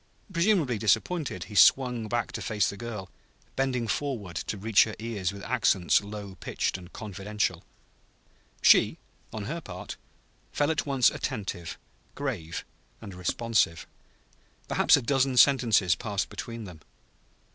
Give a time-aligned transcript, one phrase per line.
[0.33, 3.11] Presumably disappointed, he swung back to face the girl,
[3.55, 7.63] bending forward to reach her ears with accents low pitched and confidential.
[8.63, 8.97] She,
[9.31, 9.97] on her part,
[10.51, 11.77] fell at once attentive,
[12.15, 12.65] grave
[12.99, 13.85] and responsive.
[14.67, 16.79] Perhaps a dozen sentences passed between them.